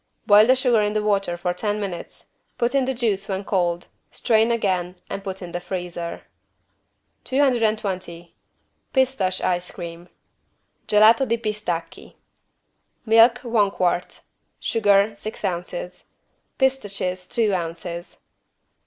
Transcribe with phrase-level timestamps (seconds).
[0.25, 2.25] Boil the sugar in the water for ten minutes,
[2.57, 6.23] put in the juice when cold, strain again and put in the freezer.
[7.23, 8.33] 220
[8.93, 10.09] PISTACHE ICE CREAM
[10.87, 12.15] (Gelato di pistacchi)
[13.05, 14.21] Milk, one quart.
[14.59, 16.05] Sugar, six ounces.
[16.57, 18.21] Pistaches, two ounces.